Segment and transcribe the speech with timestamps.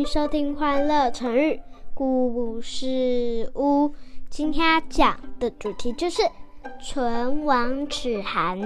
[0.00, 1.60] 迎收听《欢乐成语
[1.92, 3.84] 故事屋》。
[4.30, 6.22] 今天要讲的主题就是
[6.80, 8.58] “唇亡齿寒”。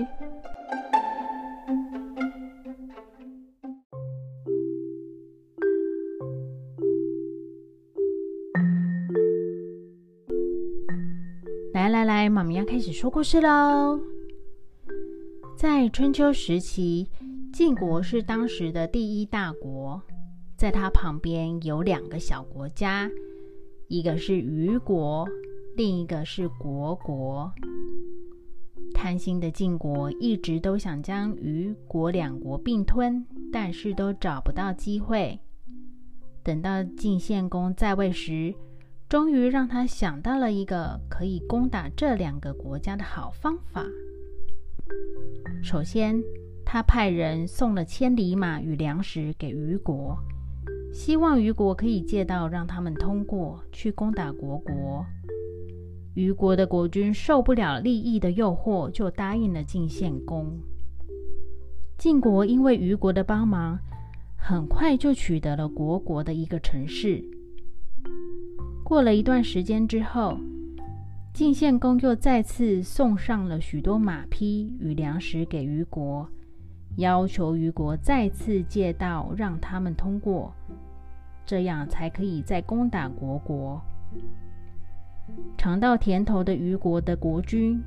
[11.72, 13.98] 来来来，妈咪要开始说故事喽。
[15.56, 17.08] 在春秋时期，
[17.52, 19.83] 晋国是当时的第一大国。
[20.64, 23.10] 在它旁边有两个小国家，
[23.88, 25.28] 一个是虞国，
[25.76, 27.52] 另一个是虢国。
[28.94, 35.38] 贪心的晋国一直都想将虞国两国并吞，但是都找不到机会。
[36.42, 38.54] 等到晋献公在位时，
[39.06, 43.84] 终于让他想到了一个可以攻打这两个国家的好方法。
[45.62, 46.22] 首先，
[46.64, 50.16] 他派人送了千里马与粮食给虞国。
[50.94, 55.04] 希望虞国可以借道让他们通过去攻打虢国。
[56.14, 60.56] 虞国的国君受不了利益的诱惑，就答应了晋献公。
[61.98, 63.76] 晋国因为虞国的帮忙，
[64.36, 67.20] 很快就取得了虢国的一个城市。
[68.84, 70.38] 过了一段时间之后，
[71.32, 76.28] 晋献公又再次送上了许多马匹与粮食给虞国，
[76.98, 80.54] 要求虞国再次借道让他们通过。
[81.46, 83.80] 这样才可以再攻打虢国。
[85.56, 87.82] 尝到甜头的虞国的国君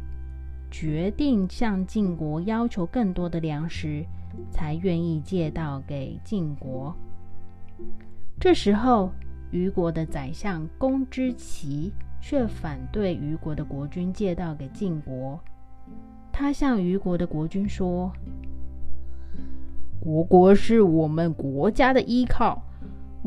[0.72, 4.06] 决定向晋国要求更多的粮食，
[4.50, 6.96] 才愿意借道给晋国。
[8.40, 9.12] 这时候，
[9.52, 15.40] 虞国的宰相公之奇却反对虞国的国君借道给晋国。
[16.32, 18.12] 他向虞国的国君说
[20.04, 22.62] ：“虢国是我们国家的依靠。”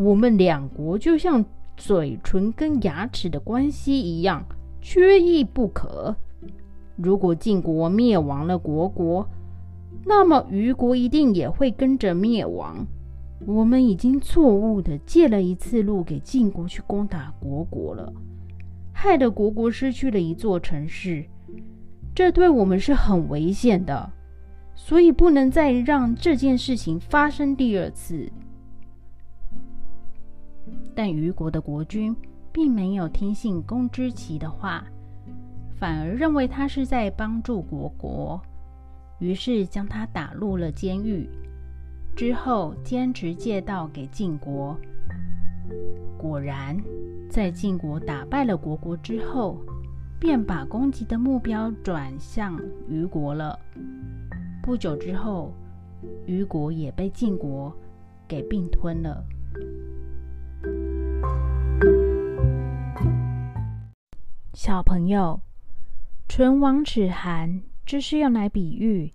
[0.02, 1.44] 我们两国就像
[1.76, 4.42] 嘴唇跟牙齿的关系一样，
[4.80, 6.16] 缺一不可。
[6.96, 9.28] 如果晋国灭亡了国国，
[10.06, 12.86] 那么虞国一定也会跟着灭亡。
[13.46, 18.10] 我们已经错误的借了一次路给晋国去攻打国国了，
[18.94, 21.26] 害得国国失去了一座城市，
[22.14, 24.10] 这对我们是很危险的。
[24.74, 28.30] 所以不能再让这件事情发生第二次。
[30.94, 32.14] 但虞国的国君
[32.52, 34.84] 并没有听信公之奇的话，
[35.76, 38.40] 反而认为他是在帮助国国，
[39.18, 41.28] 于是将他打入了监狱。
[42.16, 44.76] 之后坚持借道给晋国。
[46.18, 46.76] 果然，
[47.30, 49.56] 在晋国打败了国国之后，
[50.18, 53.58] 便把攻击的目标转向虞国了。
[54.60, 55.52] 不久之后，
[56.26, 57.72] 虞国也被晋国
[58.26, 59.24] 给并吞了。
[64.62, 65.40] 小朋友，
[66.28, 69.10] 唇亡齿寒，这是用来比喻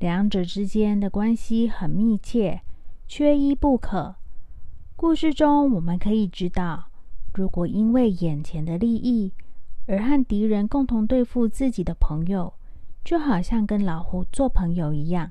[0.00, 2.62] 两者之间的关系很密切，
[3.06, 4.16] 缺一不可。
[4.96, 6.90] 故事中我们可以知道，
[7.32, 9.32] 如果因为眼前的利益
[9.86, 12.52] 而和敌人共同对付自己的朋友，
[13.04, 15.30] 就好像跟老虎做朋友一样，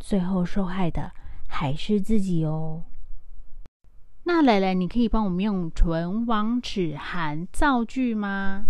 [0.00, 1.12] 最后受害的
[1.46, 2.84] 还是自己哦。
[4.24, 8.64] 那蕾蕾，你可以帮我们用“唇亡齿寒”造句吗？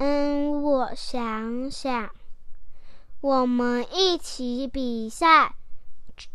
[0.00, 2.10] 嗯，我想想，
[3.20, 5.56] 我们一起比赛，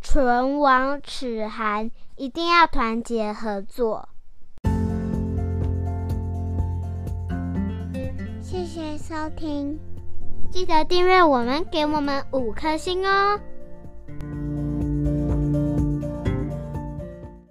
[0.02, 4.10] 唇亡齿寒，一定要团结合作。
[8.42, 9.80] 谢谢收听，
[10.52, 13.40] 记得订阅我们，给我们五颗星哦。